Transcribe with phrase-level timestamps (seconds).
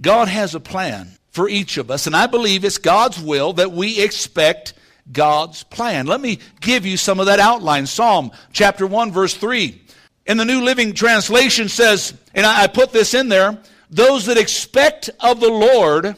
[0.00, 3.72] God has a plan for each of us, and I believe it's God's will that
[3.72, 4.74] we expect
[5.10, 6.06] God's plan.
[6.06, 7.86] Let me give you some of that outline.
[7.86, 9.80] Psalm chapter 1, verse 3.
[10.26, 13.58] In the New Living Translation says, and I put this in there,
[13.90, 16.16] those that expect of the Lord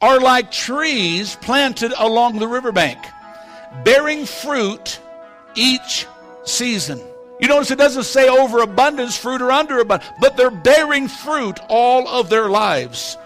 [0.00, 2.98] are like trees planted along the riverbank,
[3.84, 5.00] bearing fruit
[5.54, 6.06] each
[6.44, 7.00] season.
[7.38, 12.30] You notice it doesn't say overabundance, fruit or underabundance, but they're bearing fruit all of
[12.30, 13.16] their lives.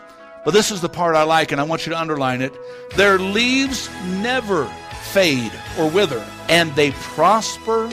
[0.44, 2.52] But this is the part I like, and I want you to underline it.
[2.96, 4.64] Their leaves never
[5.12, 7.90] fade or wither, and they prosper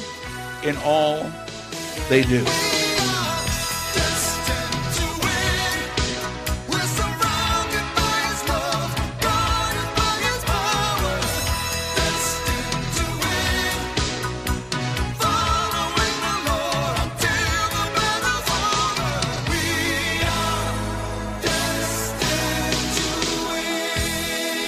[0.63, 1.29] in all
[2.09, 2.45] they do.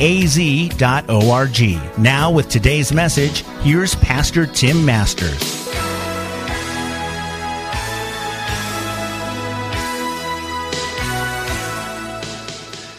[0.00, 1.60] az.org.
[1.98, 5.62] Now, with today's message, here's Pastor Tim Masters.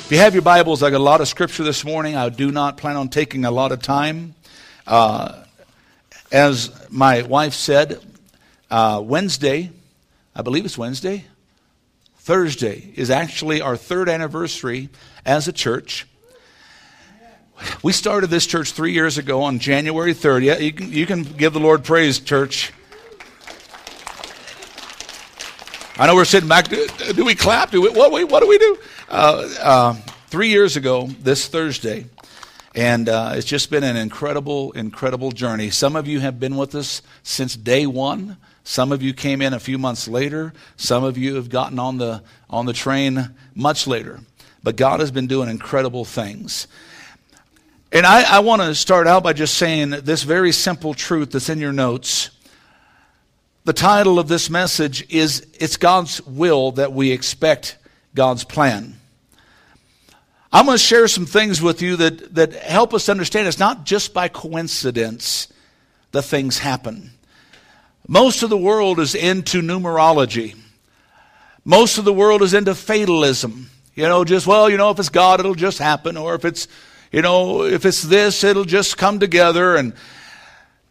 [0.05, 2.15] If you have your Bibles, I got a lot of scripture this morning.
[2.15, 4.35] I do not plan on taking a lot of time.
[4.85, 5.43] Uh,
[6.31, 8.03] as my wife said,
[8.69, 9.71] uh, Wednesday,
[10.35, 11.25] I believe it's Wednesday,
[12.17, 14.89] Thursday is actually our third anniversary
[15.25, 16.07] as a church.
[17.81, 20.61] We started this church three years ago on January 30th.
[20.61, 22.71] You can, you can give the Lord praise, church.
[25.97, 26.69] I know we're sitting back.
[26.69, 27.71] Do, do we clap?
[27.71, 28.77] Do we, what, what do we do?
[29.09, 29.93] Uh, uh,
[30.27, 32.05] three years ago, this Thursday,
[32.73, 35.69] and uh, it's just been an incredible, incredible journey.
[35.69, 38.37] Some of you have been with us since day one.
[38.63, 40.53] Some of you came in a few months later.
[40.77, 44.21] Some of you have gotten on the on the train much later.
[44.63, 46.67] But God has been doing incredible things.
[47.93, 51.47] And I, I want to start out by just saying this very simple truth that's
[51.47, 52.31] in your notes.
[53.65, 57.77] The title of this message is It's God's Will That We Expect
[58.15, 58.95] God's Plan.
[60.51, 63.85] I'm going to share some things with you that, that help us understand it's not
[63.85, 65.53] just by coincidence
[66.13, 67.11] that things happen.
[68.07, 70.55] Most of the world is into numerology.
[71.63, 73.69] Most of the world is into fatalism.
[73.93, 76.17] You know, just, well, you know, if it's God, it'll just happen.
[76.17, 76.67] Or if it's
[77.13, 79.75] you know, if it's this, it'll just come together.
[79.75, 79.93] And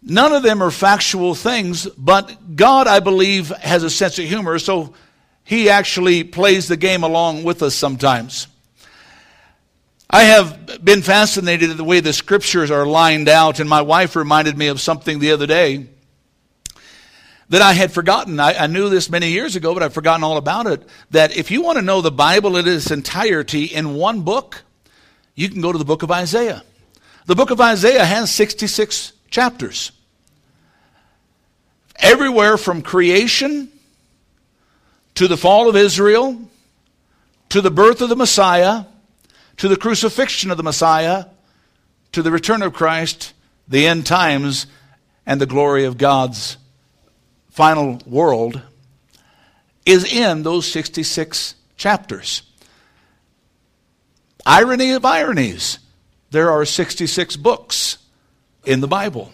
[0.03, 4.59] none of them are factual things, but God, I believe, has a sense of humor,
[4.61, 4.95] so
[5.43, 8.47] He actually plays the game along with us sometimes.
[10.09, 14.15] I have been fascinated at the way the scriptures are lined out, and my wife
[14.15, 15.89] reminded me of something the other day
[17.49, 18.39] that I had forgotten.
[18.39, 20.87] I, I, knew this many years ago, but I've forgotten all about it.
[21.11, 24.63] That if you want to know the Bible in its entirety in one book,
[25.35, 26.63] you can go to the book of Isaiah.
[27.27, 29.93] The book of Isaiah has 66 chapters.
[31.97, 33.71] Everywhere from creation
[35.15, 36.41] to the fall of Israel,
[37.51, 38.85] to the birth of the Messiah,
[39.59, 41.27] to the crucifixion of the Messiah,
[42.13, 43.33] to the return of Christ,
[43.69, 44.67] the end times,
[45.27, 46.57] and the glory of God's
[47.51, 48.61] final world
[49.85, 52.43] is in those 66 chapters.
[54.45, 55.79] Irony of ironies.
[56.31, 57.99] There are 66 books
[58.65, 59.31] in the Bible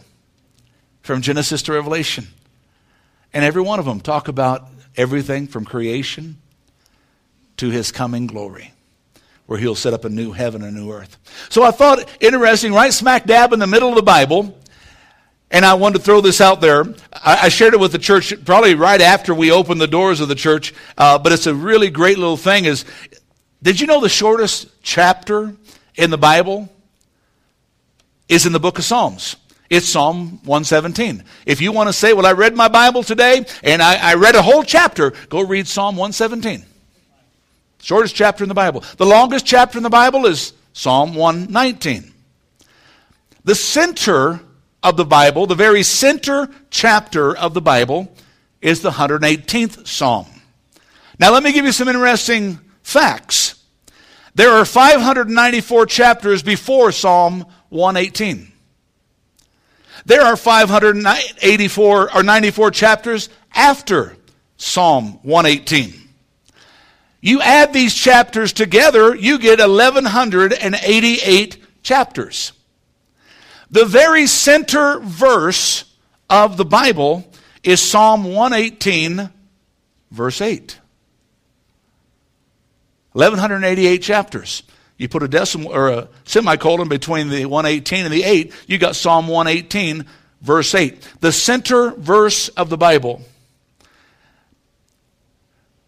[1.03, 2.27] from Genesis to Revelation.
[3.33, 6.39] And every one of them talk about everything from creation
[7.59, 8.73] to his coming glory,
[9.47, 11.17] where he'll set up a new heaven and a new earth.
[11.51, 14.59] So I thought interesting, right smack dab in the middle of the Bible,
[15.51, 16.85] and I wanted to throw this out there.
[17.13, 20.35] I, shared it with the church probably right after we opened the doors of the
[20.35, 22.67] church, uh, but it's a really great little thing.
[22.67, 22.85] Is
[23.63, 25.55] did you know the shortest chapter
[25.97, 26.69] in the Bible
[28.29, 29.37] is in the book of Psalms?
[29.71, 31.25] It's Psalm 117.
[31.45, 34.35] If you want to say, Well, I read my Bible today and I, I read
[34.35, 36.65] a whole chapter, go read Psalm 117.
[37.81, 38.83] Shortest chapter in the Bible.
[38.97, 42.13] The longest chapter in the Bible is Psalm 119.
[43.45, 44.41] The center
[44.83, 48.13] of the Bible, the very center chapter of the Bible,
[48.61, 50.27] is the 118th Psalm.
[51.19, 52.59] Now, let me give you some interesting
[52.89, 53.55] facts.
[54.35, 58.51] There are 594 chapters before Psalm 118.
[60.07, 64.17] There are 584 or 94 chapters after
[64.57, 65.93] Psalm 118.
[67.21, 72.53] You add these chapters together, you get 1188 chapters.
[73.71, 75.85] The very center verse
[76.31, 77.31] of the Bible
[77.63, 79.29] is Psalm 118,
[80.11, 80.79] verse 8.
[83.13, 84.63] 1188 chapters.
[84.97, 88.97] You put a decimal or a semicolon between the 118 and the 8, you got
[88.97, 90.05] Psalm 118,
[90.41, 91.01] verse 8.
[91.21, 93.23] The center verse of the Bible.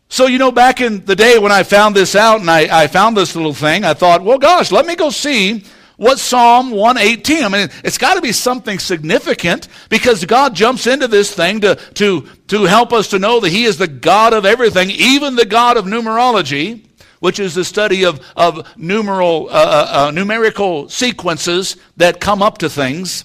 [0.08, 2.86] So, you know, back in the day when I found this out and I, I
[2.88, 5.64] found this little thing, I thought, well, gosh, let me go see
[5.96, 7.44] what Psalm 118?
[7.44, 11.76] I mean, it's got to be something significant because God jumps into this thing to,
[11.94, 15.44] to, to help us to know that He is the God of everything, even the
[15.44, 16.86] God of numerology,
[17.20, 22.58] which is the study of, of numeral, uh, uh, uh numerical sequences that come up
[22.58, 23.24] to things.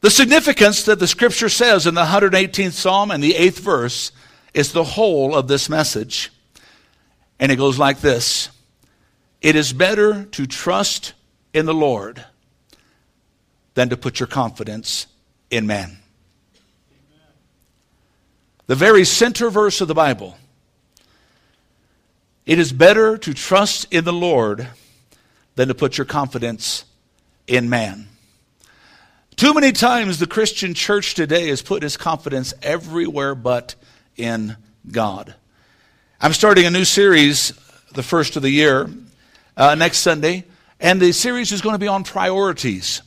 [0.00, 4.12] The significance that the scripture says in the 118th Psalm and the 8th verse
[4.54, 6.30] is the whole of this message.
[7.40, 8.50] And it goes like this
[9.40, 11.14] it is better to trust
[11.52, 12.24] in the Lord
[13.74, 15.06] than to put your confidence
[15.50, 15.98] in man.
[18.68, 20.36] The very center verse of the Bible.
[22.44, 24.68] It is better to trust in the Lord
[25.54, 26.84] than to put your confidence
[27.46, 28.08] in man.
[29.36, 33.74] Too many times the Christian church today has put his confidence everywhere but
[34.18, 34.56] in
[34.92, 35.34] God.
[36.20, 37.54] I'm starting a new series
[37.94, 38.90] the first of the year
[39.56, 40.44] uh, next Sunday,
[40.78, 43.00] and the series is going to be on priorities.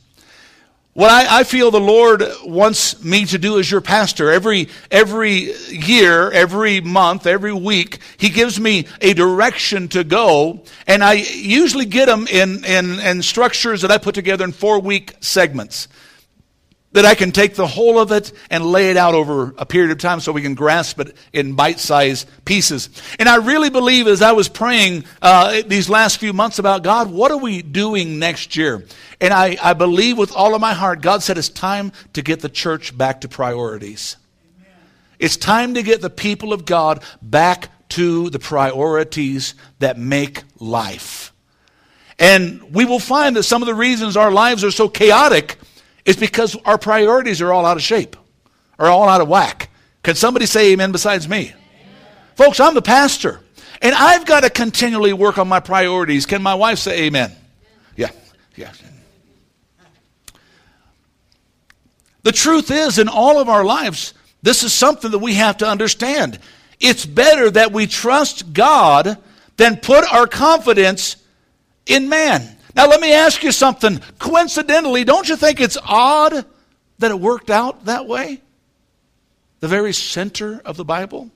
[0.94, 5.54] What I, I, feel the Lord wants me to do as your pastor every every
[5.70, 11.86] year, every month, every week, He gives me a direction to go, and I usually
[11.86, 15.88] get them in in, in structures that I put together in four week segments
[16.92, 19.90] that I can take the whole of it and lay it out over a period
[19.90, 22.90] of time so we can grasp it in bite sized pieces.
[23.18, 27.10] And I really believe as I was praying uh, these last few months about God,
[27.10, 28.84] what are we doing next year?
[29.20, 32.40] And I, I believe with all of my heart, God said it's time to get
[32.40, 34.16] the church back to priorities.
[34.58, 34.76] Amen.
[35.18, 41.32] It's time to get the people of God back to the priorities that make life.
[42.18, 45.56] And we will find that some of the reasons our lives are so chaotic
[46.04, 48.16] is because our priorities are all out of shape,
[48.78, 49.70] are all out of whack.
[50.02, 51.52] Can somebody say amen besides me?
[51.52, 51.54] Amen.
[52.34, 53.40] Folks, I'm the pastor,
[53.80, 56.26] and I've got to continually work on my priorities.
[56.26, 57.32] Can my wife say amen?
[57.96, 58.10] Yeah,
[58.56, 58.72] yeah.
[62.22, 65.66] The truth is, in all of our lives, this is something that we have to
[65.66, 66.38] understand.
[66.80, 69.18] It's better that we trust God
[69.56, 71.16] than put our confidence
[71.86, 72.56] in man.
[72.74, 74.00] Now, let me ask you something.
[74.18, 76.46] Coincidentally, don't you think it's odd
[76.98, 78.40] that it worked out that way?
[79.60, 81.30] The very center of the Bible?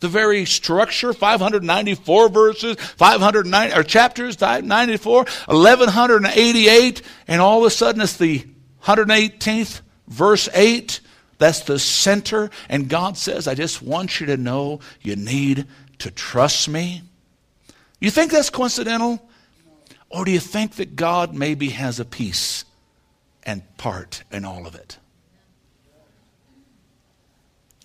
[0.00, 8.00] The very structure, 594 verses, 509 or chapters, 94, 1188, and all of a sudden
[8.00, 8.46] it's the
[8.84, 11.00] 118th verse 8.
[11.38, 12.50] That's the center.
[12.68, 15.66] And God says, I just want you to know you need
[15.98, 17.02] to trust me.
[18.00, 19.27] You think that's coincidental?
[20.10, 22.64] Or do you think that God maybe has a piece
[23.42, 24.98] and part in all of it?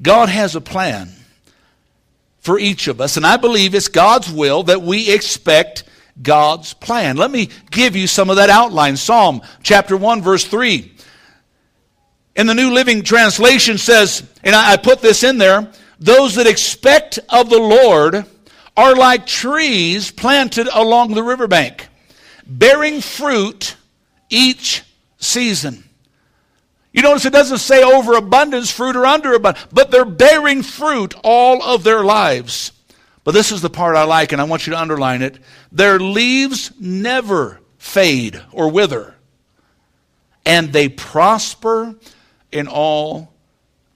[0.01, 1.09] God has a plan
[2.39, 5.83] for each of us, and I believe it's God's will that we expect
[6.21, 7.15] God's plan.
[7.15, 8.97] Let me give you some of that outline.
[8.97, 10.91] Psalm chapter 1, verse 3.
[12.35, 17.19] In the New Living Translation says, and I put this in there, those that expect
[17.29, 18.25] of the Lord
[18.75, 21.87] are like trees planted along the riverbank
[22.47, 23.75] bearing fruit
[24.29, 24.83] each
[25.17, 25.83] season.
[26.91, 31.83] You notice it doesn't say overabundance fruit or underabundance, but they're bearing fruit all of
[31.83, 32.71] their lives.
[33.23, 35.39] But this is the part I like, and I want you to underline it.
[35.71, 39.15] Their leaves never fade or wither,
[40.45, 41.95] and they prosper
[42.51, 43.33] in all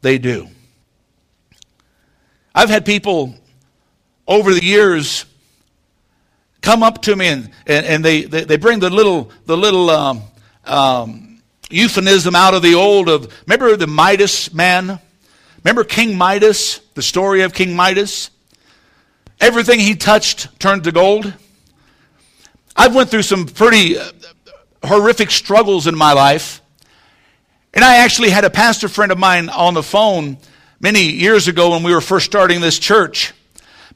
[0.02, 0.48] they do.
[2.56, 3.36] I've had people
[4.28, 5.26] over the years
[6.62, 9.90] come up to me and, and, and they, they, they, bring the little, the little
[9.90, 10.22] um,
[10.66, 15.00] um, euphemism out of the old of, remember the Midas man?
[15.64, 18.30] Remember King Midas, the story of King Midas?
[19.40, 21.34] Everything he touched turned to gold.
[22.76, 24.12] I've went through some pretty uh,
[24.84, 26.62] horrific struggles in my life.
[27.74, 30.38] And I actually had a pastor friend of mine on the phone
[30.80, 33.34] many years ago when we were first starting this church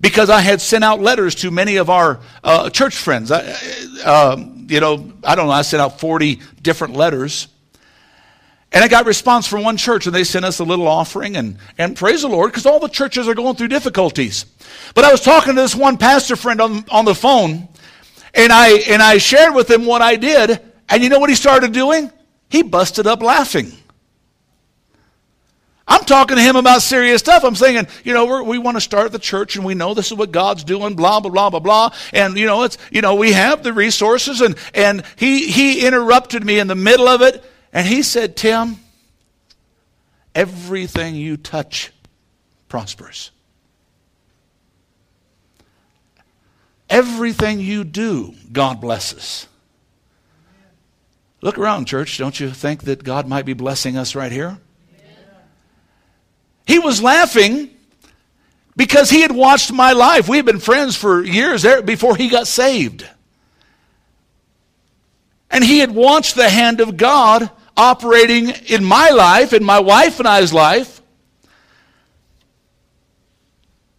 [0.01, 3.31] because I had sent out letters to many of our uh, church friends.
[3.31, 3.55] I,
[4.03, 7.47] uh, you know, I don't know, I sent out 40 different letters.
[8.73, 11.57] And I got response from one church, and they sent us a little offering, and,
[11.77, 14.45] and praise the Lord, because all the churches are going through difficulties.
[14.95, 17.67] But I was talking to this one pastor friend on, on the phone,
[18.33, 21.35] and I, and I shared with him what I did, and you know what he
[21.35, 22.11] started doing?
[22.49, 23.73] He busted up laughing.
[25.91, 27.43] I'm talking to him about serious stuff.
[27.43, 30.17] I'm saying, you know, we want to start the church and we know this is
[30.17, 31.93] what God's doing, blah, blah, blah, blah, blah.
[32.13, 34.39] And, you know, it's, you know, we have the resources.
[34.39, 37.43] And, and he, he interrupted me in the middle of it
[37.73, 38.77] and he said, Tim,
[40.33, 41.91] everything you touch
[42.69, 43.31] prospers.
[46.89, 49.45] Everything you do, God blesses.
[51.41, 52.17] Look around, church.
[52.17, 54.57] Don't you think that God might be blessing us right here?
[56.65, 57.69] He was laughing
[58.75, 60.29] because he had watched my life.
[60.29, 63.07] We had been friends for years before he got saved.
[65.49, 70.19] And he had watched the hand of God operating in my life, in my wife
[70.19, 71.01] and I's life.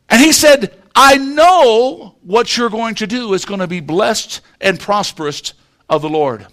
[0.08, 4.40] And he said, I know what you're going to do is going to be blessed
[4.60, 5.54] and prosperous
[5.88, 6.46] of the Lord.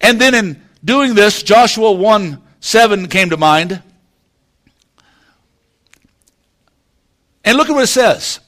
[0.00, 3.82] And then in doing this, Joshua 1 7 came to mind.
[7.44, 8.40] And look at what it says.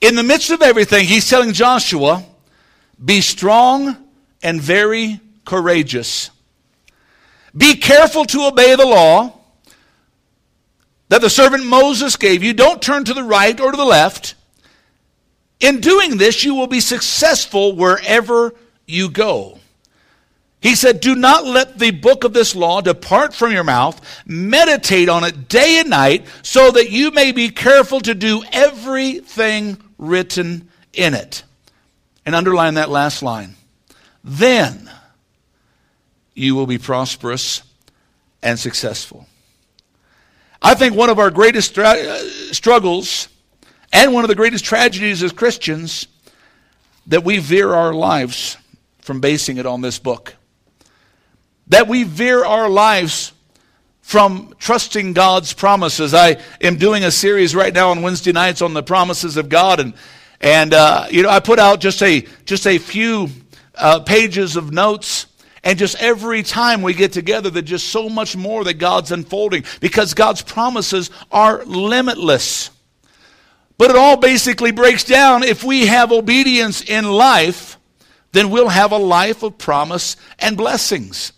[0.00, 2.24] In the midst of everything, he's telling Joshua,
[3.02, 3.96] be strong
[4.42, 6.30] and very courageous.
[7.56, 9.38] Be careful to obey the law
[11.08, 12.54] that the servant Moses gave you.
[12.54, 14.34] Don't turn to the right or to the left.
[15.60, 18.54] In doing this, you will be successful wherever
[18.86, 19.58] you go.
[20.62, 24.00] He said, Do not let the book of this law depart from your mouth.
[24.26, 29.76] Meditate on it day and night, so that you may be careful to do everything
[29.98, 31.42] written in it.
[32.24, 33.56] And underline that last line.
[34.22, 34.88] Then
[36.32, 37.62] you will be prosperous
[38.40, 39.26] and successful.
[40.62, 43.26] I think one of our greatest uh, struggles
[43.92, 46.06] and one of the greatest tragedies as Christians
[47.08, 48.56] that we veer our lives
[49.00, 50.36] from basing it on this book
[51.68, 53.32] that we veer our lives
[54.00, 56.12] from trusting God's promises.
[56.12, 59.80] I am doing a series right now on Wednesday nights on the promises of God,
[59.80, 59.94] and
[60.40, 63.28] and uh, you know I put out just a just a few
[63.74, 65.26] uh, pages of notes.
[65.64, 69.62] And just every time we get together, there's just so much more that God's unfolding
[69.78, 72.70] because God's promises are limitless.
[73.78, 77.78] But it all basically breaks down if we have obedience in life,
[78.32, 81.32] then we'll have a life of promise and blessings.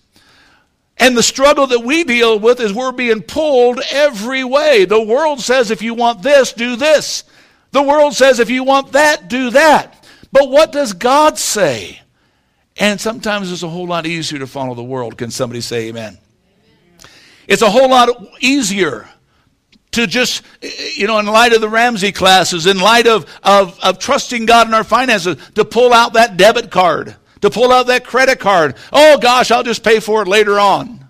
[0.99, 4.85] And the struggle that we deal with is we're being pulled every way.
[4.85, 7.25] The world says if you want this, do this.
[7.73, 10.07] The world says if you want that, do that.
[10.31, 12.01] But what does God say?
[12.77, 15.17] And sometimes it's a whole lot easier to follow the world.
[15.17, 16.19] Can somebody say amen?
[16.19, 17.11] amen?
[17.47, 18.11] It's a whole lot
[18.41, 19.09] easier
[19.93, 20.43] to just,
[20.97, 24.67] you know, in light of the Ramsey classes, in light of, of, of trusting God
[24.67, 28.75] in our finances, to pull out that debit card to pull out that credit card.
[28.91, 31.07] Oh gosh, I'll just pay for it later on.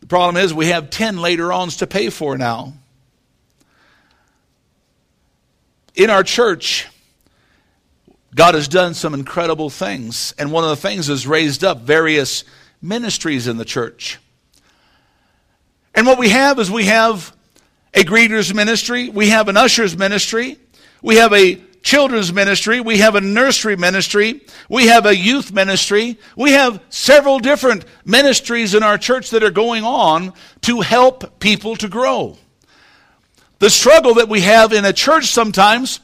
[0.00, 2.72] The problem is we have 10 later ons to pay for now.
[5.94, 6.86] In our church,
[8.34, 12.44] God has done some incredible things, and one of the things is raised up various
[12.80, 14.18] ministries in the church.
[15.94, 17.36] And what we have is we have
[17.92, 20.56] a greeters ministry, we have an ushers ministry,
[21.02, 26.18] we have a children's ministry, we have a nursery ministry, we have a youth ministry,
[26.36, 31.76] we have several different ministries in our church that are going on to help people
[31.76, 32.36] to grow.
[33.60, 36.00] The struggle that we have in a church sometimes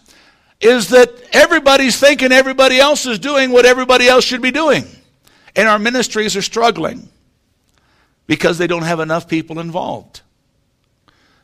[0.61, 4.85] is that everybody's thinking everybody else is doing what everybody else should be doing.
[5.57, 7.09] And our ministries are struggling
[8.29, 10.21] because they don't have enough people involved.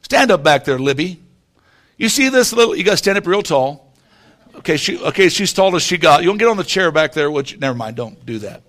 [0.02, 1.21] Stand up back there, Libby.
[1.97, 3.88] You see this little, you got to stand up real tall.
[4.57, 6.23] Okay, she, okay, she's told us she got.
[6.23, 7.31] You to get on the chair back there?
[7.31, 8.62] Which, never mind, don't do that.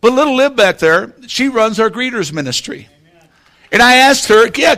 [0.00, 2.88] But little Lib back there, she runs our greeters ministry.
[3.70, 4.76] And I asked her, yeah,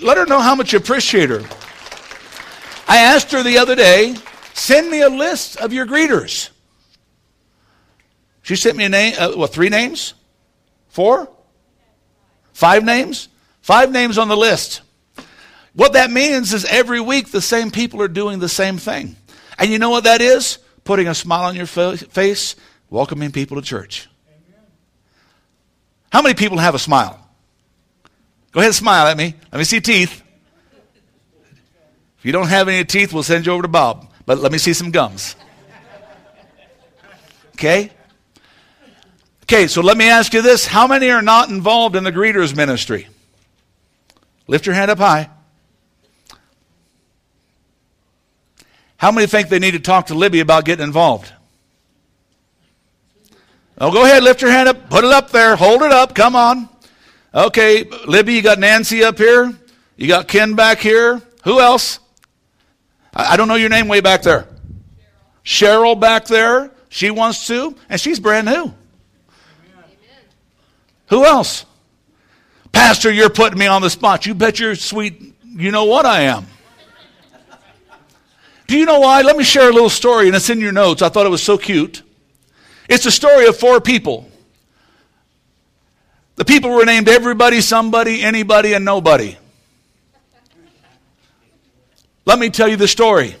[0.00, 1.42] let her know how much you appreciate her.
[2.86, 4.14] I asked her the other day,
[4.52, 6.50] send me a list of your greeters.
[8.42, 10.14] She sent me a name, uh, what, three names?
[10.88, 11.28] Four?
[12.52, 13.28] Five names?
[13.62, 14.82] Five names on the list.
[15.72, 19.16] What that means is every week the same people are doing the same thing.
[19.58, 20.58] And you know what that is?
[20.84, 22.56] Putting a smile on your face,
[22.90, 24.08] welcoming people to church.
[26.10, 27.18] How many people have a smile?
[28.52, 29.34] Go ahead and smile at me.
[29.50, 30.22] Let me see teeth.
[32.18, 34.10] If you don't have any teeth, we'll send you over to Bob.
[34.24, 35.36] But let me see some gums.
[37.54, 37.90] Okay?
[39.42, 40.66] Okay, so let me ask you this.
[40.66, 43.08] How many are not involved in the greeters ministry?
[44.46, 45.30] Lift your hand up high.
[49.04, 51.30] How many think they need to talk to Libby about getting involved?
[53.76, 56.34] Oh, go ahead, lift your hand up, put it up there, hold it up, come
[56.34, 56.70] on.
[57.34, 59.52] Okay, Libby, you got Nancy up here,
[59.98, 61.20] you got Ken back here.
[61.42, 61.98] Who else?
[63.12, 64.46] I, I don't know your name way back there.
[65.44, 65.96] Cheryl.
[65.96, 68.52] Cheryl back there, she wants to, and she's brand new.
[68.54, 68.74] Amen.
[71.08, 71.66] Who else?
[72.72, 74.24] Pastor, you're putting me on the spot.
[74.24, 76.46] You bet you're sweet, you know what I am.
[78.66, 79.22] Do you know why?
[79.22, 81.02] Let me share a little story, and it's in your notes.
[81.02, 82.02] I thought it was so cute.
[82.88, 84.28] It's a story of four people.
[86.36, 89.36] The people were named everybody, somebody, anybody, and nobody.
[92.26, 93.36] Let me tell you the story.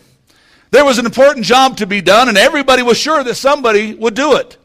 [0.70, 4.14] There was an important job to be done, and everybody was sure that somebody would
[4.14, 4.56] do it.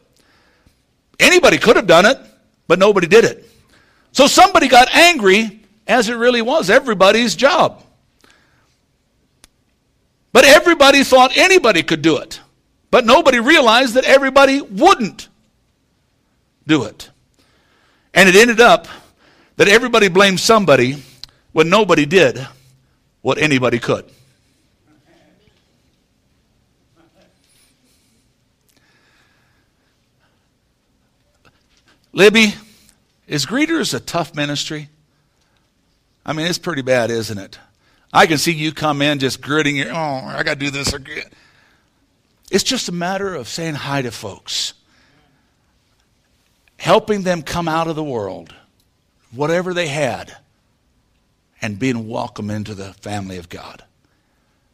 [1.18, 2.18] Anybody could have done it,
[2.68, 3.48] but nobody did it.
[4.12, 7.82] So somebody got angry, as it really was everybody's job.
[10.32, 12.40] But everybody thought anybody could do it.
[12.90, 15.28] But nobody realized that everybody wouldn't
[16.66, 17.10] do it.
[18.14, 18.88] And it ended up
[19.56, 21.02] that everybody blamed somebody
[21.52, 22.46] when nobody did
[23.22, 24.04] what anybody could.
[32.12, 32.54] Libby,
[33.28, 34.88] is greeters a tough ministry?
[36.26, 37.58] I mean, it's pretty bad, isn't it?
[38.12, 40.92] I can see you come in just gritting your, oh, I got to do this.
[42.50, 44.74] It's just a matter of saying hi to folks,
[46.76, 48.52] helping them come out of the world,
[49.30, 50.36] whatever they had,
[51.62, 53.84] and being welcome into the family of God.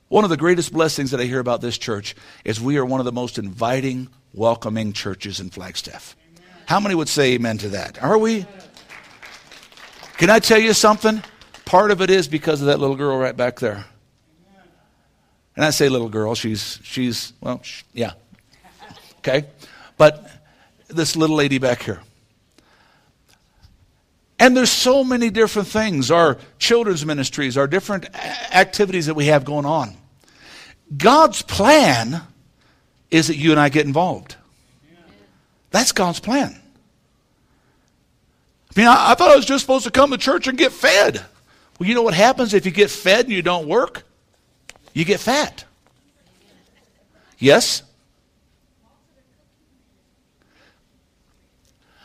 [0.08, 2.14] One of the greatest blessings that I hear about this church
[2.44, 6.16] is we are one of the most inviting, welcoming churches in Flagstaff.
[6.66, 8.02] How many would say amen to that?
[8.02, 8.46] Are we?
[10.16, 11.22] Can I tell you something?
[11.66, 13.84] Part of it is because of that little girl right back there.
[15.56, 18.12] And I say little girl, she's, she's well, sh- yeah.
[19.18, 19.44] Okay?
[19.98, 20.30] But
[20.86, 22.00] this little lady back here.
[24.38, 28.14] And there's so many different things our children's ministries, our different
[28.54, 29.96] activities that we have going on.
[30.96, 32.22] God's plan
[33.10, 34.36] is that you and I get involved.
[35.70, 36.60] That's God's plan.
[38.76, 40.70] I mean, I, I thought I was just supposed to come to church and get
[40.70, 41.24] fed.
[41.78, 44.04] Well, you know what happens if you get fed and you don't work?
[44.94, 45.64] You get fat.
[47.38, 47.82] Yes?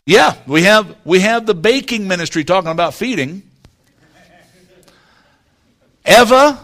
[0.05, 3.43] Yeah, we have we have the baking ministry talking about feeding.
[6.05, 6.59] Eva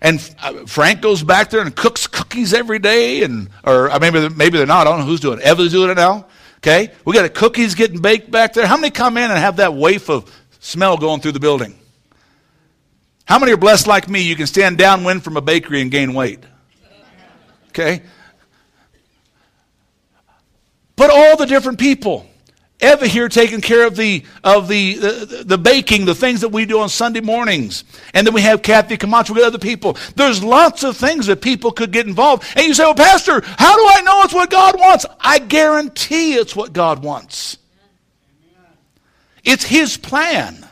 [0.00, 4.28] and uh, Frank goes back there and cooks cookies every day, and or uh, maybe
[4.30, 4.86] maybe they're not.
[4.86, 5.44] I don't know who's doing it.
[5.44, 6.26] Eva's doing it now.
[6.58, 8.66] Okay, we got a cookies getting baked back there.
[8.66, 11.78] How many come in and have that waif of smell going through the building?
[13.24, 14.22] How many are blessed like me?
[14.22, 16.40] You can stand downwind from a bakery and gain weight.
[17.68, 18.02] Okay?
[20.96, 22.26] But all the different people.
[22.80, 26.64] Eva here taking care of the of the, the, the baking, the things that we
[26.64, 27.82] do on Sunday mornings,
[28.14, 29.96] and then we have Kathy Camacho with other people.
[30.14, 32.44] There's lots of things that people could get involved.
[32.54, 36.34] And you say, "Well, Pastor, how do I know it's what God wants?" I guarantee
[36.34, 37.58] it's what God wants.
[39.48, 40.68] It's His plan.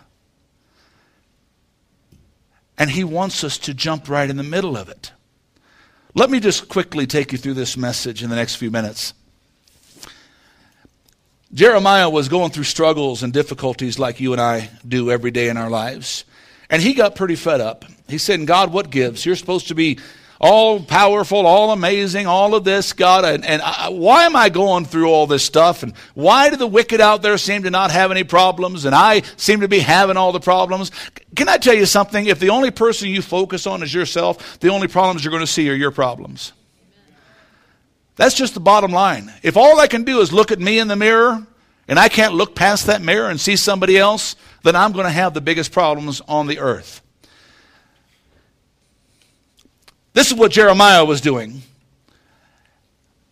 [2.76, 5.12] And He wants us to jump right in the middle of it.
[6.14, 9.14] Let me just quickly take you through this message in the next few minutes.
[11.54, 15.56] Jeremiah was going through struggles and difficulties like you and I do every day in
[15.56, 16.26] our lives.
[16.68, 17.86] And he got pretty fed up.
[18.08, 19.24] He said, God, what gives?
[19.24, 19.98] You're supposed to be
[20.40, 23.24] all powerful, all amazing, all of this, God.
[23.24, 25.82] And, and I, why am I going through all this stuff?
[25.82, 28.84] And why do the wicked out there seem to not have any problems?
[28.84, 30.90] And I seem to be having all the problems.
[31.34, 32.26] Can I tell you something?
[32.26, 35.46] If the only person you focus on is yourself, the only problems you're going to
[35.46, 36.52] see are your problems.
[38.16, 39.32] That's just the bottom line.
[39.42, 41.46] If all I can do is look at me in the mirror
[41.86, 45.10] and I can't look past that mirror and see somebody else, then I'm going to
[45.12, 47.02] have the biggest problems on the earth.
[50.16, 51.60] This is what Jeremiah was doing.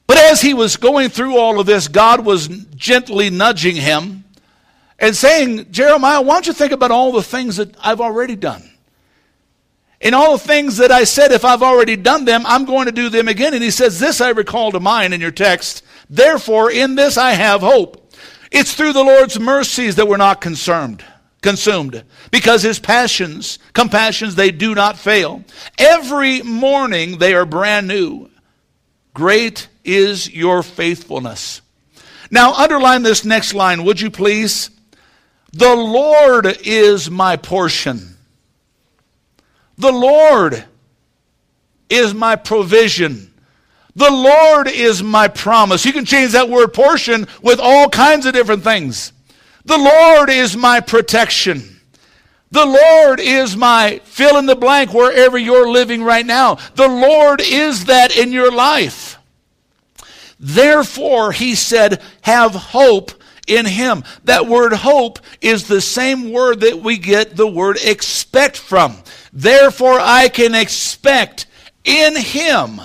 [0.06, 4.24] But as he was going through all of this, God was gently nudging him
[4.98, 8.70] and saying, Jeremiah, why don't you think about all the things that I've already done?
[10.02, 12.92] And all the things that I said, if I've already done them, I'm going to
[12.92, 13.54] do them again.
[13.54, 15.84] And he says, This I recall to mind in your text.
[16.10, 18.12] Therefore, in this I have hope.
[18.52, 21.02] It's through the Lord's mercies that we're not concerned.
[21.44, 22.02] Consumed
[22.32, 25.44] because his passions, compassions, they do not fail.
[25.78, 28.30] Every morning they are brand new.
[29.12, 31.60] Great is your faithfulness.
[32.30, 34.70] Now, underline this next line, would you please?
[35.52, 38.16] The Lord is my portion.
[39.78, 40.64] The Lord
[41.88, 43.32] is my provision.
[43.94, 45.84] The Lord is my promise.
[45.84, 49.12] You can change that word portion with all kinds of different things.
[49.64, 51.80] The Lord is my protection.
[52.50, 56.56] The Lord is my fill in the blank wherever you're living right now.
[56.76, 59.18] The Lord is that in your life.
[60.38, 63.10] Therefore, he said, have hope
[63.46, 64.04] in him.
[64.24, 68.96] That word hope is the same word that we get the word expect from.
[69.32, 71.46] Therefore, I can expect
[71.84, 72.80] in him.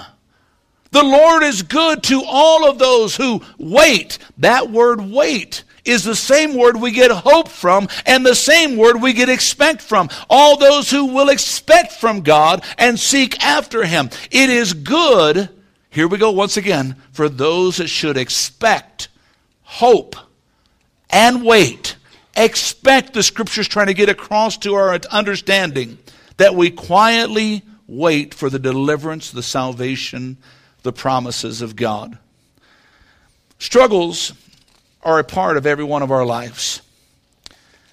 [0.91, 4.17] The Lord is good to all of those who wait.
[4.37, 9.01] That word wait is the same word we get hope from and the same word
[9.01, 10.09] we get expect from.
[10.29, 14.09] All those who will expect from God and seek after Him.
[14.31, 15.49] It is good,
[15.89, 19.09] here we go once again, for those that should expect,
[19.63, 20.15] hope,
[21.09, 21.95] and wait.
[22.35, 25.97] Expect, the scripture's trying to get across to our understanding
[26.37, 30.37] that we quietly wait for the deliverance, the salvation,
[30.83, 32.17] the promises of God.
[33.57, 34.31] Struggles
[35.03, 36.81] are a part of every one of our lives.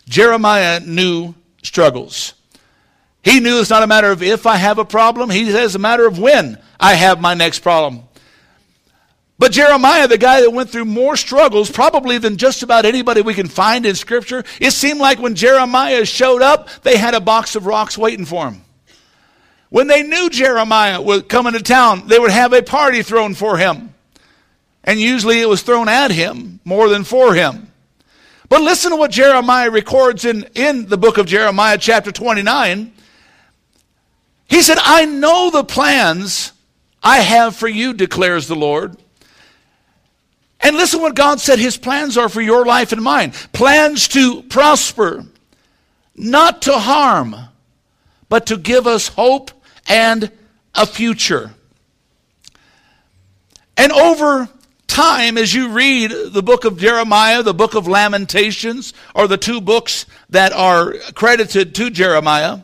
[0.09, 2.35] Jeremiah knew struggles.
[3.23, 5.75] He knew it's not a matter of if I have a problem, he says it's
[5.75, 8.05] a matter of when I have my next problem.
[9.38, 13.35] But Jeremiah, the guy that went through more struggles probably than just about anybody we
[13.35, 17.55] can find in Scripture, it seemed like when Jeremiah showed up, they had a box
[17.55, 18.62] of rocks waiting for him.
[19.69, 23.59] When they knew Jeremiah was coming to town, they would have a party thrown for
[23.59, 23.92] him.
[24.87, 27.72] And usually it was thrown at him more than for him.
[28.49, 32.92] But listen to what Jeremiah records in, in the book of Jeremiah, chapter 29.
[34.49, 36.53] He said, I know the plans
[37.03, 38.96] I have for you, declares the Lord.
[40.61, 44.42] And listen what God said his plans are for your life and mine plans to
[44.44, 45.25] prosper,
[46.14, 47.37] not to harm,
[48.29, 49.51] but to give us hope
[49.87, 50.31] and
[50.75, 51.53] a future.
[53.77, 54.49] And over
[54.97, 59.61] time, as you read the book of Jeremiah, the book of Lamentations, or the two
[59.61, 62.61] books that are credited to Jeremiah,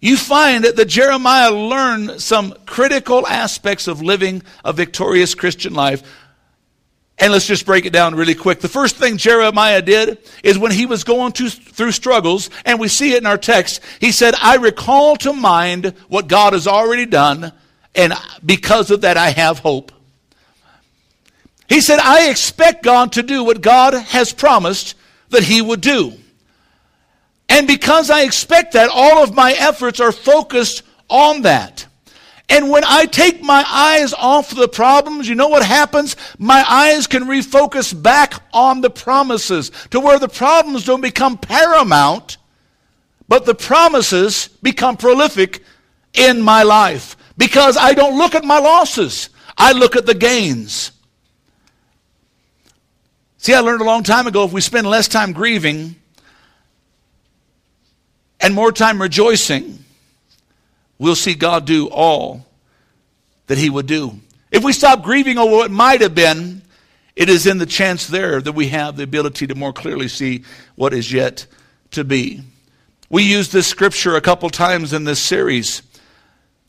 [0.00, 6.04] you find that Jeremiah learned some critical aspects of living a victorious Christian life
[7.18, 8.60] and let's just break it down really quick.
[8.60, 12.86] The first thing Jeremiah did is when he was going to, through struggles, and we
[12.86, 17.06] see it in our text, he said, I recall to mind what God has already
[17.06, 17.52] done,
[17.94, 19.92] and because of that, I have hope.
[21.70, 24.96] He said, I expect God to do what God has promised
[25.28, 26.12] that he would do.
[27.48, 31.86] And because I expect that, all of my efforts are focused on that.
[32.48, 36.16] And when I take my eyes off the problems, you know what happens?
[36.38, 42.38] My eyes can refocus back on the promises to where the problems don't become paramount,
[43.28, 45.62] but the promises become prolific
[46.14, 47.16] in my life.
[47.38, 50.90] Because I don't look at my losses, I look at the gains.
[53.42, 55.96] See, I learned a long time ago if we spend less time grieving
[58.38, 59.82] and more time rejoicing,
[60.98, 62.44] we'll see God do all
[63.46, 64.20] that He would do.
[64.50, 66.60] If we stop grieving over what might have been,
[67.16, 70.44] it is in the chance there that we have the ability to more clearly see
[70.74, 71.46] what is yet
[71.92, 72.42] to be.
[73.08, 75.80] We used this scripture a couple times in this series.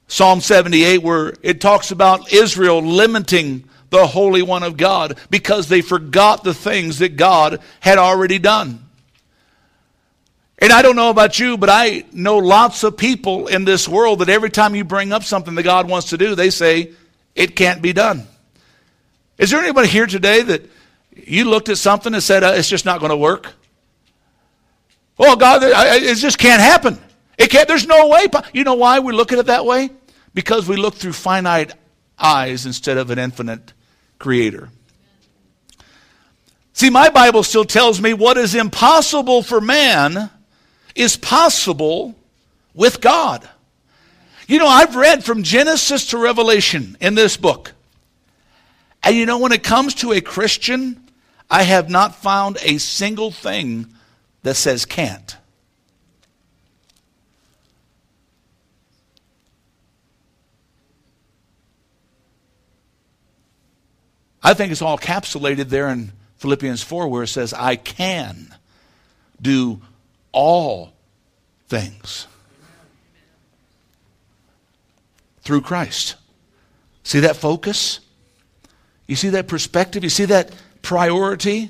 [0.07, 5.81] Psalm 78, where it talks about Israel limiting the Holy One of God because they
[5.81, 8.87] forgot the things that God had already done.
[10.57, 14.19] And I don't know about you, but I know lots of people in this world
[14.19, 16.91] that every time you bring up something that God wants to do, they say,
[17.35, 18.27] it can't be done.
[19.37, 20.69] Is there anybody here today that
[21.15, 23.53] you looked at something and said, uh, it's just not going to work?
[25.17, 26.99] Well, God, it just can't happen.
[27.37, 28.27] It can't, there's no way.
[28.53, 29.89] You know why we look at it that way?
[30.33, 31.73] Because we look through finite
[32.19, 33.73] eyes instead of an infinite
[34.21, 34.69] creator.
[36.73, 40.29] See, my Bible still tells me what is impossible for man
[40.95, 42.15] is possible
[42.73, 43.47] with God.
[44.47, 47.73] You know, I've read from Genesis to Revelation in this book.
[49.03, 51.01] And you know, when it comes to a Christian,
[51.49, 53.87] I have not found a single thing
[54.43, 55.35] that says can't.
[64.43, 68.53] I think it's all capsulated there in Philippians 4 where it says, I can
[69.41, 69.81] do
[70.31, 70.93] all
[71.67, 72.27] things
[75.41, 76.15] through Christ.
[77.03, 77.99] See that focus?
[79.07, 80.03] You see that perspective?
[80.03, 80.51] You see that
[80.81, 81.69] priority?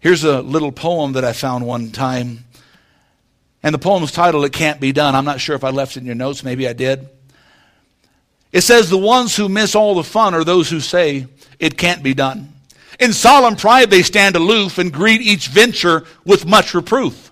[0.00, 2.44] Here's a little poem that I found one time.
[3.62, 5.14] And the poem's titled It Can't Be Done.
[5.14, 6.42] I'm not sure if I left it in your notes.
[6.42, 7.08] Maybe I did.
[8.52, 11.26] It says, The ones who miss all the fun are those who say,
[11.58, 12.52] It can't be done.
[12.98, 17.30] In solemn pride, they stand aloof and greet each venture with much reproof.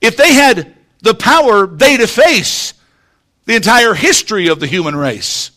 [0.00, 2.74] If they had the power, they'd efface
[3.44, 5.50] the entire history of the human race.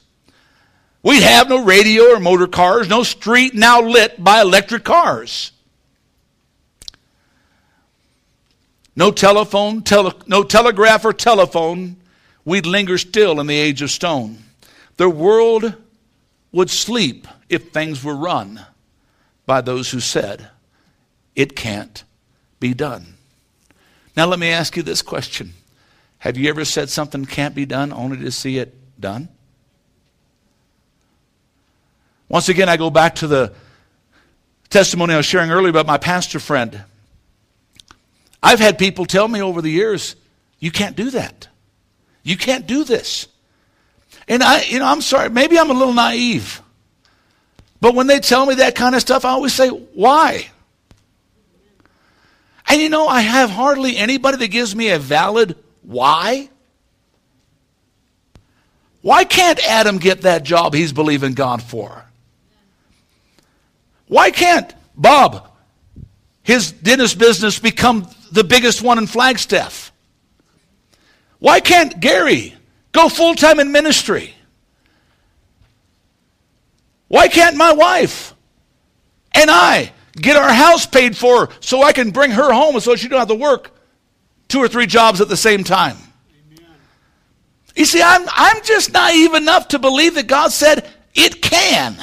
[1.01, 5.51] We'd have no radio or motor cars, no street now lit by electric cars.
[8.95, 11.97] No telephone, tele, no telegraph or telephone.
[12.43, 14.43] We'd linger still in the age of stone.
[14.97, 15.75] The world
[16.51, 18.65] would sleep if things were run
[19.45, 20.49] by those who said,
[21.35, 22.03] It can't
[22.59, 23.15] be done.
[24.15, 25.53] Now, let me ask you this question
[26.19, 29.29] Have you ever said something can't be done only to see it done?
[32.29, 33.53] Once again, I go back to the
[34.69, 36.83] testimony I was sharing earlier about my pastor friend.
[38.43, 40.15] I've had people tell me over the years,
[40.59, 41.47] you can't do that.
[42.23, 43.27] You can't do this.
[44.27, 46.61] And I, you know, I'm sorry, maybe I'm a little naive.
[47.79, 50.49] But when they tell me that kind of stuff, I always say, why?
[52.67, 56.49] And you know, I have hardly anybody that gives me a valid why.
[59.01, 62.03] Why can't Adam get that job he's believing God for?
[64.07, 65.49] Why can't Bob,
[66.43, 69.93] his dentist business, become the biggest one in Flagstaff?
[71.39, 72.56] Why can't Gary
[72.97, 74.33] go full time in ministry?
[77.07, 78.33] Why can't my wife
[79.33, 83.07] and I get our house paid for so I can bring her home so she
[83.07, 83.71] don't have to work
[84.47, 85.95] two or three jobs at the same time?
[86.53, 86.65] Amen.
[87.75, 91.95] You see, I'm, I'm just naive enough to believe that God said it can.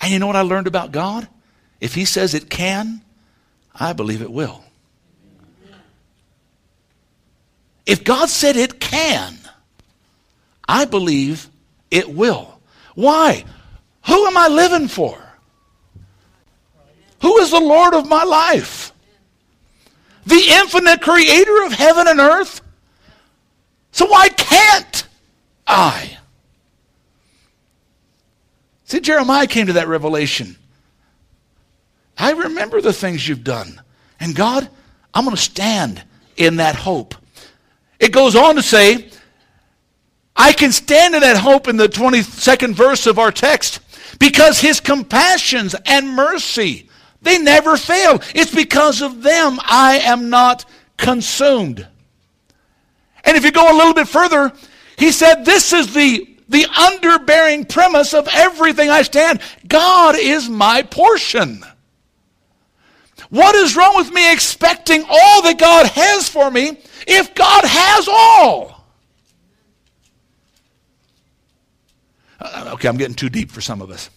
[0.00, 1.28] And you know what I learned about God?
[1.80, 3.00] If He says it can,
[3.74, 4.62] I believe it will.
[7.86, 9.38] If God said it can,
[10.72, 11.50] I believe
[11.90, 12.58] it will.
[12.94, 13.44] Why?
[14.06, 15.22] Who am I living for?
[17.20, 18.90] Who is the Lord of my life?
[20.24, 22.62] The infinite creator of heaven and earth?
[23.90, 25.06] So why can't
[25.66, 26.16] I?
[28.84, 30.56] See, Jeremiah came to that revelation.
[32.16, 33.78] I remember the things you've done.
[34.20, 34.70] And God,
[35.12, 36.02] I'm going to stand
[36.38, 37.14] in that hope.
[38.00, 39.10] It goes on to say,
[40.42, 43.78] I can stand in that hope in the 22nd verse of our text
[44.18, 46.88] because his compassions and mercy,
[47.22, 48.20] they never fail.
[48.34, 50.64] It's because of them I am not
[50.96, 51.86] consumed.
[53.22, 54.52] And if you go a little bit further,
[54.98, 59.40] he said, This is the, the underbearing premise of everything I stand.
[59.68, 61.62] God is my portion.
[63.30, 68.08] What is wrong with me expecting all that God has for me if God has
[68.08, 68.81] all?
[72.42, 74.10] Uh, okay, I'm getting too deep for some of us.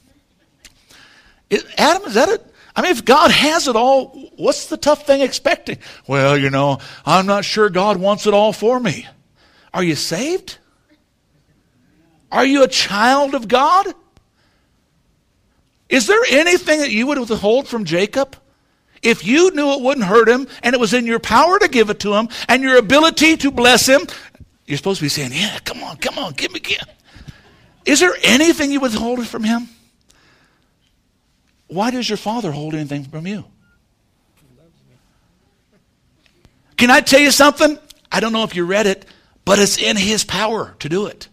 [1.50, 2.54] It, Adam, is that it?
[2.76, 5.78] I mean, if God has it all, what's the tough thing expecting?
[6.08, 9.08] Well, you know, I'm not sure God wants it all for me.
[9.74, 10.58] Are you saved?
[12.32, 13.94] Are you a child of God?
[15.88, 18.36] Is there anything that you would withhold from Jacob?
[19.04, 21.92] If you knew it wouldn't hurt him and it was in your power to give
[21.92, 24.02] it to him and your ability to bless him,
[24.66, 26.80] you're supposed to be saying, Yeah, come on, come on, give me, give.
[27.86, 29.70] Is there anything you withhold from him?
[31.68, 33.46] Why does your father hold anything from you?
[36.78, 37.78] Can I tell you something?
[38.12, 39.06] I don't know if you read it,
[39.46, 41.28] but it's in his power to do it.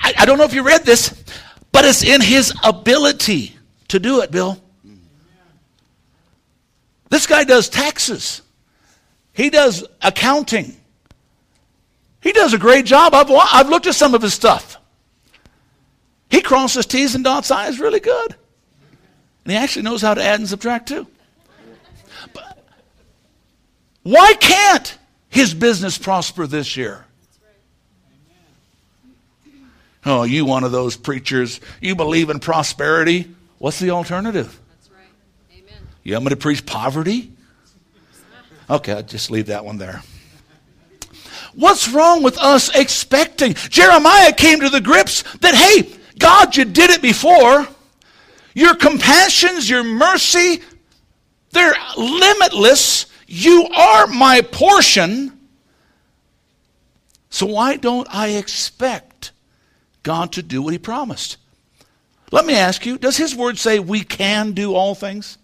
[0.00, 1.24] I don't know if you read this,
[1.72, 3.56] but it's in his ability
[3.88, 4.60] to do it, Bill.
[7.10, 8.42] This guy does taxes.
[9.32, 10.77] He does accounting.
[12.20, 13.14] He does a great job.
[13.14, 14.76] I've, I've looked at some of his stuff.
[16.30, 18.34] He crosses T's and dots I's really good.
[19.44, 21.06] And he actually knows how to add and subtract too.
[22.34, 22.62] But
[24.02, 27.04] why can't his business prosper this year?
[30.04, 33.34] Oh, you one of those preachers, you believe in prosperity.
[33.58, 34.58] What's the alternative?
[34.70, 35.58] That's right.
[35.58, 35.82] Amen.
[36.02, 37.32] You want me to preach poverty?
[38.70, 40.02] Okay, I'll just leave that one there.
[41.58, 43.54] What's wrong with us expecting?
[43.54, 47.66] Jeremiah came to the grips that, hey, God, you did it before.
[48.54, 50.62] Your compassions, your mercy,
[51.50, 53.06] They're limitless.
[53.26, 55.36] You are my portion.
[57.30, 59.32] So why don't I expect
[60.04, 61.38] God to do what he promised?
[62.30, 65.38] Let me ask you, does his word say we can do all things?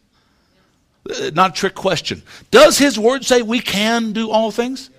[1.08, 2.22] Uh, not a trick question.
[2.52, 4.90] Does his word say we can do all things?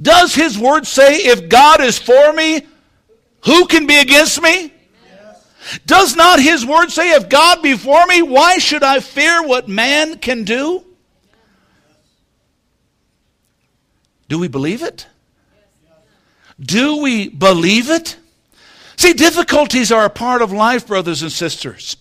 [0.00, 2.66] Does his word say if God is for me,
[3.44, 4.72] who can be against me?
[5.86, 9.68] Does not his word say, if God be for me, why should I fear what
[9.68, 10.84] man can do?
[14.28, 15.06] Do we believe it?
[16.60, 18.16] Do we believe it?
[18.96, 21.96] See, difficulties are a part of life, brothers and sisters.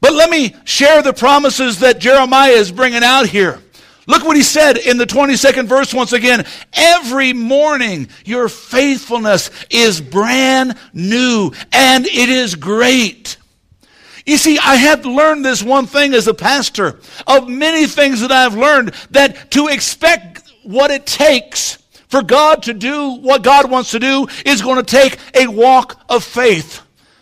[0.00, 3.60] But let me share the promises that Jeremiah is bringing out here.
[4.08, 6.46] Look what he said in the 22nd verse once again.
[6.72, 13.36] Every morning your faithfulness is brand new and it is great.
[14.24, 18.32] You see, I have learned this one thing as a pastor of many things that
[18.32, 21.76] I've learned that to expect what it takes
[22.08, 26.00] for God to do what God wants to do is going to take a walk
[26.08, 26.80] of faith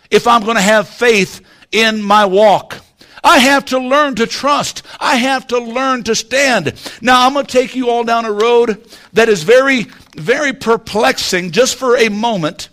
[0.09, 1.40] if I'm going to have faith
[1.72, 2.81] in my walk.
[3.27, 4.85] I have to learn to trust.
[5.01, 6.75] I have to learn to stand.
[7.03, 11.51] Now, I'm going to take you all down a road that is very, very perplexing
[11.51, 12.69] just for a moment.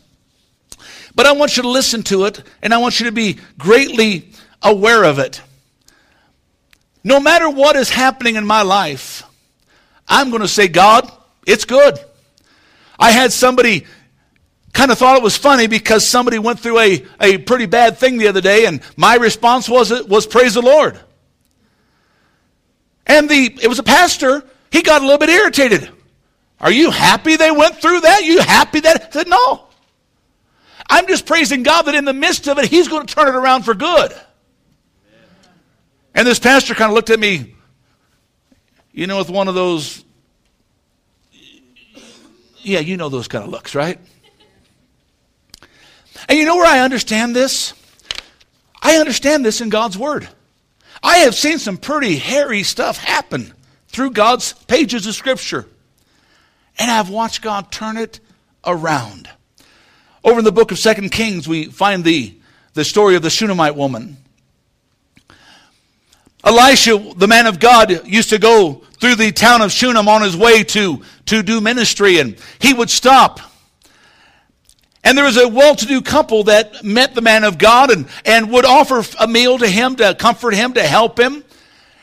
[1.16, 4.30] But I want you to listen to it, and I want you to be greatly
[4.62, 5.42] aware of it.
[7.04, 9.24] No matter what is happening in my life,
[10.08, 11.12] I'm going to say, God,
[11.48, 11.98] it's good.
[13.00, 13.88] I had somebody
[14.74, 18.18] kind of thought it was funny because somebody went through a, a pretty bad thing
[18.18, 21.00] the other day, and my response was, was praise the Lord.
[23.06, 25.90] And the it was a pastor, he got a little bit irritated.
[26.60, 28.24] Are you happy they went through that?
[28.24, 29.04] You happy that?
[29.04, 29.68] I said, no.
[30.90, 33.36] I'm just praising God that in the midst of it, He's going to turn it
[33.36, 34.14] around for good.
[36.16, 37.56] And this pastor kind of looked at me,
[38.92, 40.06] you know, with one of those,
[42.62, 44.00] yeah, you know those kind of looks, right?
[46.28, 47.74] And you know where I understand this?
[48.82, 50.28] I understand this in God's Word.
[51.02, 53.54] I have seen some pretty hairy stuff happen
[53.88, 55.66] through God's pages of Scripture.
[56.78, 58.20] And I've watched God turn it
[58.66, 59.30] around.
[60.24, 62.36] Over in the book of Second Kings, we find the,
[62.74, 64.18] the story of the Shunammite woman.
[66.44, 70.36] Elisha, the man of God, used to go through the town of Shunem on his
[70.36, 73.40] way to, to do ministry, and he would stop
[75.04, 78.08] and there was a well to do couple that met the man of God and,
[78.26, 81.44] and would offer a meal to him to comfort him, to help him.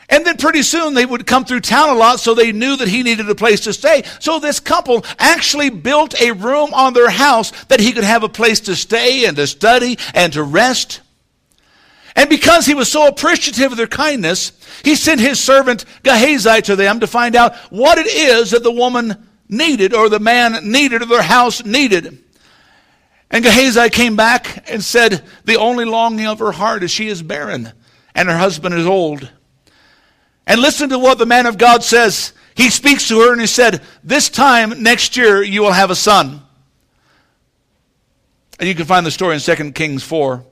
[0.07, 2.89] And then pretty soon they would come through town a lot, so they knew that
[2.89, 4.03] he needed a place to stay.
[4.19, 8.29] So this couple actually built a room on their house that he could have a
[8.29, 10.99] place to stay and to study and to rest.
[12.13, 14.51] And because he was so appreciative of their kindness,
[14.83, 18.71] he sent his servant Gehazi to them to find out what it is that the
[18.71, 22.21] woman needed or the man needed or their house needed.
[23.31, 27.23] And Gehazi came back and said, The only longing of her heart is she is
[27.23, 27.71] barren
[28.13, 29.31] and her husband is old.
[30.45, 32.33] And listen to what the man of God says.
[32.55, 35.95] He speaks to her and he said, This time next year you will have a
[35.95, 36.41] son.
[38.59, 40.45] And you can find the story in 2 Kings 4.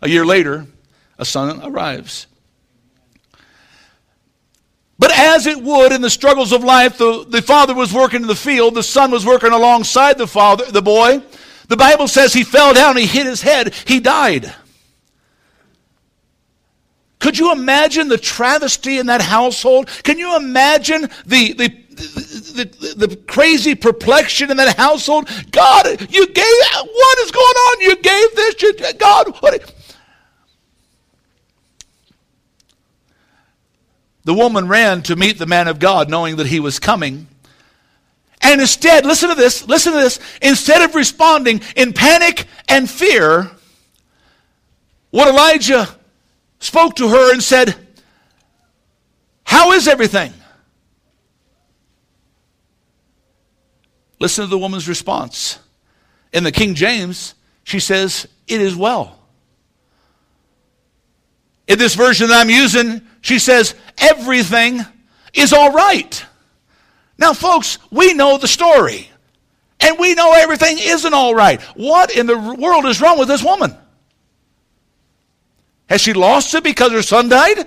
[0.00, 0.66] A year later,
[1.18, 2.26] a son arrives.
[4.98, 8.26] But as it would in the struggles of life, the, the father was working in
[8.26, 11.22] the field, the son was working alongside the father, the boy.
[11.68, 14.52] The Bible says he fell down, he hit his head, he died.
[17.18, 19.88] Could you imagine the travesty in that household?
[20.02, 25.28] Can you imagine the, the, the, the, the crazy perplexion in that household?
[25.50, 27.80] God, you gave, what is going on?
[27.80, 29.74] You gave this, you, God, what?
[34.24, 37.26] The woman ran to meet the man of God, knowing that he was coming.
[38.40, 40.20] And instead, listen to this, listen to this.
[40.40, 43.50] Instead of responding in panic and fear,
[45.10, 45.88] what Elijah
[46.60, 47.74] spoke to her and said,
[49.44, 50.32] How is everything?
[54.20, 55.58] Listen to the woman's response.
[56.32, 57.34] In the King James,
[57.64, 59.18] she says, It is well.
[61.66, 64.80] In this version that I'm using, she says, Everything
[65.34, 66.24] is all right.
[67.18, 69.10] Now, folks, we know the story.
[69.80, 71.60] And we know everything isn't all right.
[71.76, 73.76] What in the world is wrong with this woman?
[75.88, 77.66] Has she lost it because her son died?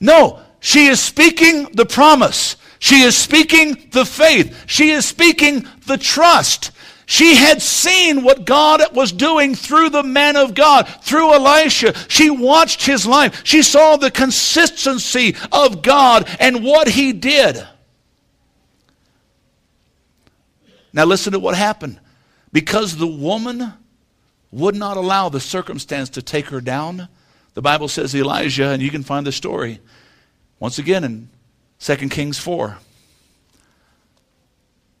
[0.00, 0.40] No.
[0.60, 2.56] She is speaking the promise.
[2.78, 4.64] She is speaking the faith.
[4.66, 6.72] She is speaking the trust.
[7.06, 11.94] She had seen what God was doing through the man of God, through Elisha.
[12.08, 13.42] She watched his life.
[13.44, 17.64] She saw the consistency of God and what he did.
[20.96, 22.00] Now, listen to what happened.
[22.52, 23.74] Because the woman
[24.50, 27.08] would not allow the circumstance to take her down,
[27.52, 29.78] the Bible says Elijah, and you can find the story
[30.58, 31.28] once again in
[31.80, 32.78] 2 Kings 4,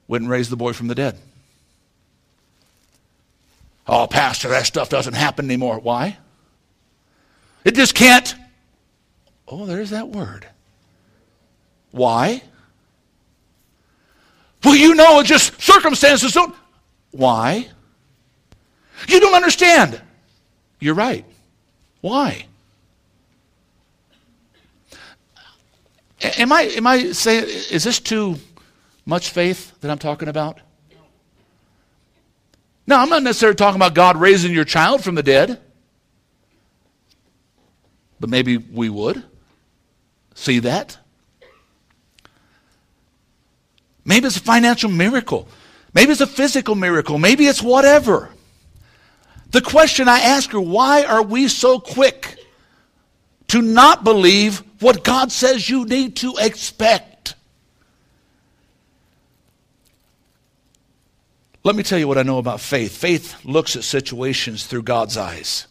[0.06, 1.18] went and raised the boy from the dead.
[3.86, 5.78] Oh, Pastor, that stuff doesn't happen anymore.
[5.78, 6.18] Why?
[7.64, 8.34] It just can't.
[9.48, 10.46] Oh, there's that word.
[11.90, 12.42] Why?
[14.66, 16.52] Well, you know, it's just circumstances don't.
[17.12, 17.68] Why?
[19.06, 20.02] You don't understand.
[20.80, 21.24] You're right.
[22.00, 22.46] Why?
[26.20, 28.38] Am I, am I saying, is this too
[29.04, 30.58] much faith that I'm talking about?
[32.88, 35.60] No, I'm not necessarily talking about God raising your child from the dead.
[38.18, 39.22] But maybe we would
[40.34, 40.98] see that.
[44.06, 45.48] Maybe it's a financial miracle.
[45.92, 47.18] Maybe it's a physical miracle.
[47.18, 48.30] Maybe it's whatever.
[49.50, 52.38] The question I ask her why are we so quick
[53.48, 57.34] to not believe what God says you need to expect?
[61.64, 62.96] Let me tell you what I know about faith.
[62.96, 65.66] Faith looks at situations through God's eyes.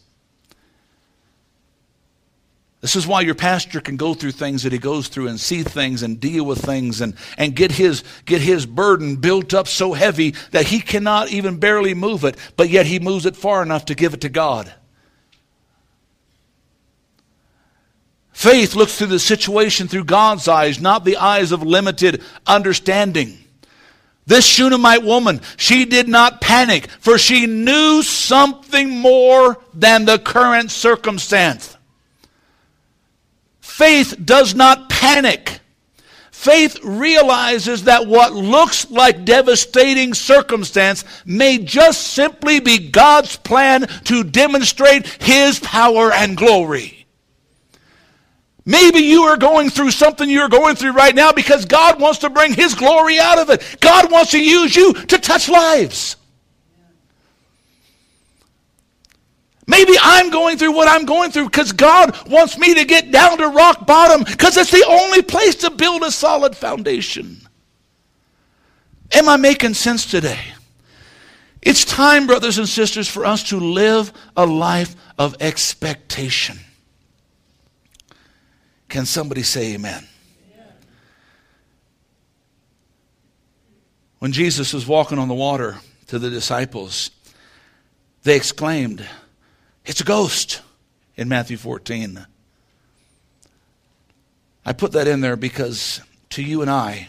[2.86, 5.64] This is why your pastor can go through things that he goes through and see
[5.64, 9.92] things and deal with things and, and get, his, get his burden built up so
[9.92, 13.86] heavy that he cannot even barely move it, but yet he moves it far enough
[13.86, 14.72] to give it to God.
[18.30, 23.36] Faith looks through the situation through God's eyes, not the eyes of limited understanding.
[24.26, 30.70] This Shunammite woman, she did not panic, for she knew something more than the current
[30.70, 31.75] circumstance.
[33.76, 35.60] Faith does not panic.
[36.30, 44.24] Faith realizes that what looks like devastating circumstance may just simply be God's plan to
[44.24, 47.06] demonstrate His power and glory.
[48.64, 52.30] Maybe you are going through something you're going through right now because God wants to
[52.30, 53.76] bring His glory out of it.
[53.82, 56.16] God wants to use you to touch lives.
[59.66, 63.38] Maybe I'm going through what I'm going through because God wants me to get down
[63.38, 67.40] to rock bottom because it's the only place to build a solid foundation.
[69.12, 70.38] Am I making sense today?
[71.62, 76.60] It's time, brothers and sisters, for us to live a life of expectation.
[78.88, 80.06] Can somebody say amen?
[84.20, 87.10] When Jesus was walking on the water to the disciples,
[88.22, 89.06] they exclaimed,
[89.86, 90.62] It's a ghost
[91.16, 92.26] in Matthew 14.
[94.64, 97.08] I put that in there because to you and I,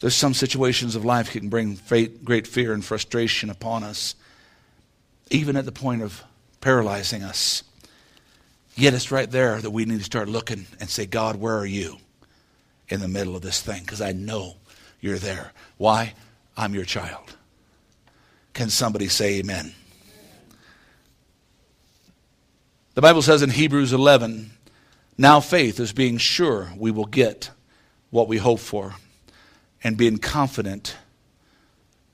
[0.00, 1.78] there's some situations of life that can bring
[2.22, 4.14] great fear and frustration upon us,
[5.30, 6.22] even at the point of
[6.60, 7.62] paralyzing us.
[8.74, 11.66] Yet it's right there that we need to start looking and say, God, where are
[11.66, 11.96] you
[12.88, 13.80] in the middle of this thing?
[13.80, 14.56] Because I know
[15.00, 15.52] you're there.
[15.78, 16.12] Why?
[16.58, 17.36] I'm your child.
[18.52, 19.74] Can somebody say amen?
[22.94, 24.50] The Bible says in Hebrews 11,
[25.16, 27.50] now faith is being sure we will get
[28.10, 28.96] what we hope for
[29.82, 30.96] and being confident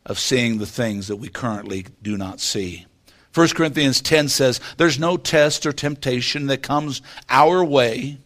[0.06, 2.86] of seeing the things that we currently do not see.
[3.34, 8.18] 1 Corinthians 10 says, There's no test or temptation that comes our way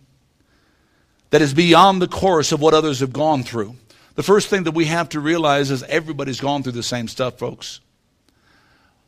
[1.31, 3.77] that is beyond the course of what others have gone through.
[4.15, 7.39] The first thing that we have to realize is everybody's gone through the same stuff,
[7.39, 7.81] folks.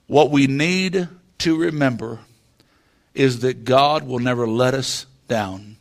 [0.07, 2.21] What we need to remember
[3.15, 5.77] is that God will never let us down.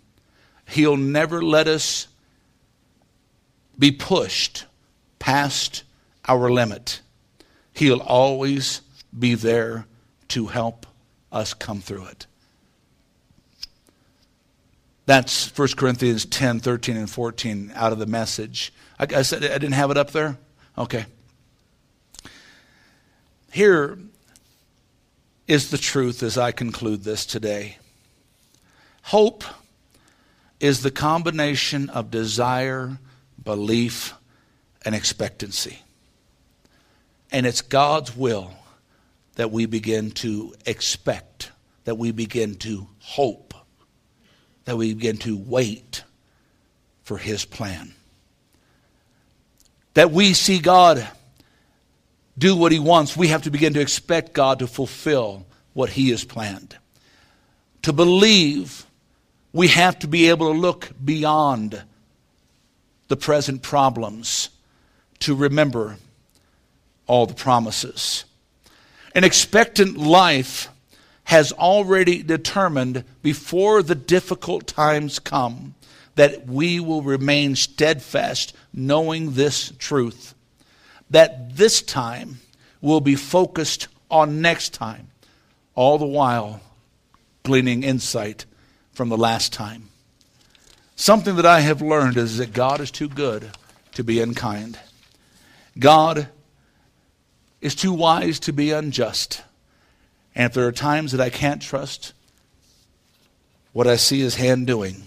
[0.67, 2.07] He'll never let us
[3.77, 4.65] be pushed
[5.19, 5.83] past
[6.27, 7.01] our limit.
[7.73, 8.81] He'll always
[9.17, 9.85] be there
[10.29, 10.85] to help
[11.31, 12.27] us come through it.
[15.05, 18.71] That's 1 Corinthians 10, 13, and 14 out of the message.
[18.97, 20.37] I, I said I didn't have it up there?
[20.77, 21.05] Okay.
[23.51, 23.97] Here
[25.47, 27.77] is the truth as I conclude this today.
[29.03, 29.43] Hope
[30.59, 32.97] is the combination of desire,
[33.43, 34.13] belief,
[34.85, 35.79] and expectancy.
[37.31, 38.51] And it's God's will
[39.35, 41.51] that we begin to expect,
[41.83, 43.53] that we begin to hope,
[44.65, 46.03] that we begin to wait
[47.03, 47.93] for His plan.
[49.95, 51.07] That we see God
[52.37, 56.09] do what He wants, we have to begin to expect God to fulfill what He
[56.09, 56.77] has planned.
[57.83, 58.85] To believe,
[59.51, 61.83] we have to be able to look beyond
[63.07, 64.49] the present problems
[65.19, 65.97] to remember
[67.05, 68.25] all the promises.
[69.13, 70.69] An expectant life
[71.25, 75.75] has already determined before the difficult times come
[76.15, 80.32] that we will remain steadfast, knowing this truth
[81.13, 82.39] that this time
[82.81, 85.07] will be focused on next time,
[85.75, 86.59] all the while
[87.43, 88.45] gleaning insight
[88.93, 89.89] from the last time.
[90.95, 93.51] Something that I have learned is that God is too good
[93.93, 94.79] to be unkind.
[95.77, 96.29] God
[97.61, 99.43] is too wise to be unjust.
[100.33, 102.13] And if there are times that I can't trust
[103.71, 105.03] what I see his hand doing,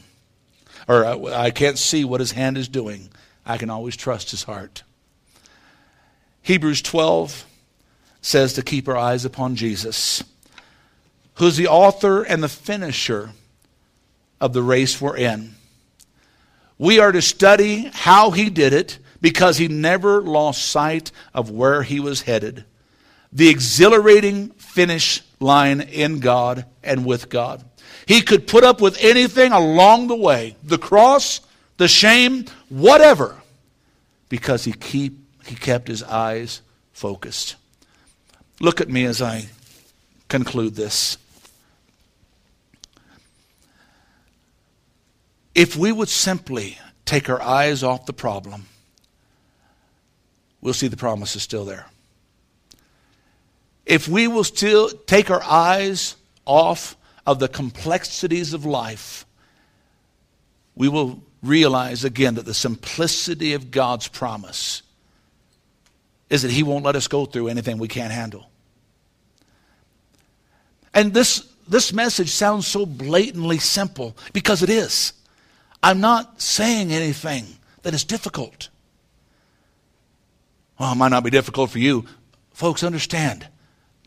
[0.86, 3.08] or I can't see what his hand is doing,
[3.44, 4.84] I can always trust his heart.
[6.46, 7.44] Hebrews 12
[8.20, 10.22] says to keep our eyes upon Jesus,
[11.34, 13.32] who's the author and the finisher
[14.40, 15.56] of the race we're in.
[16.78, 21.82] We are to study how he did it because he never lost sight of where
[21.82, 22.64] he was headed.
[23.32, 27.64] The exhilarating finish line in God and with God.
[28.06, 31.40] He could put up with anything along the way the cross,
[31.76, 33.34] the shame, whatever
[34.28, 37.56] because he, keep, he kept his eyes focused.
[38.60, 39.46] Look at me as I
[40.28, 41.18] conclude this.
[45.54, 48.66] If we would simply take our eyes off the problem,
[50.60, 51.86] we'll see the promise is still there.
[53.86, 59.24] If we will still take our eyes off of the complexities of life,
[60.74, 64.82] we will realize again that the simplicity of God's promise
[66.30, 68.50] is that He won't let us go through anything we can't handle.
[70.94, 75.12] And this, this message sounds so blatantly simple because it is.
[75.82, 77.44] I'm not saying anything
[77.82, 78.70] that is difficult.
[80.78, 82.06] Well, it might not be difficult for you.
[82.52, 83.46] Folks, understand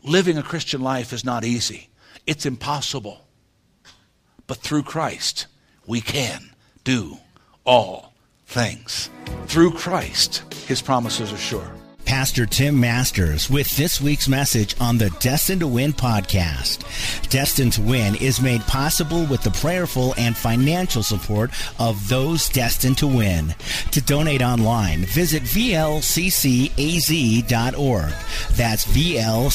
[0.02, 1.88] living a Christian life is not easy,
[2.26, 3.26] it's impossible.
[4.46, 5.46] But through Christ,
[5.86, 6.50] we can
[6.82, 7.18] do
[7.64, 8.12] all
[8.46, 9.08] things.
[9.46, 11.79] Through Christ, his promises are sure.
[12.04, 16.80] Pastor Tim Masters with this week's message on the Destined to Win podcast.
[17.30, 22.98] Destined to Win is made possible with the prayerful and financial support of those destined
[22.98, 23.54] to win.
[23.92, 25.92] To donate online, visit vlccaz.org.
[28.56, 29.50] That's vlccaz.org.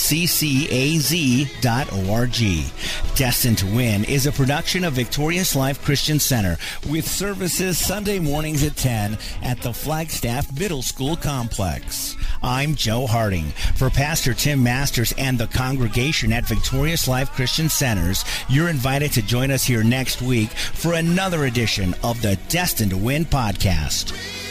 [3.15, 6.57] Destined to Win is a production of Victorious Life Christian Center
[6.89, 12.15] with services Sunday mornings at 10 at the Flagstaff Middle School Complex.
[12.43, 13.45] I'm Joe Harding.
[13.75, 19.21] For Pastor Tim Masters and the congregation at Victorious Life Christian Centers, you're invited to
[19.21, 24.44] join us here next week for another edition of the Destined to Win podcast.